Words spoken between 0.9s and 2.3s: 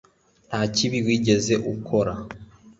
wigeze ukora